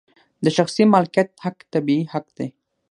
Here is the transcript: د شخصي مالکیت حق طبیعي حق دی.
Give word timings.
د 0.43 0.45
شخصي 0.57 0.83
مالکیت 0.93 1.29
حق 1.43 1.57
طبیعي 1.73 2.03
حق 2.13 2.25
دی. 2.37 2.47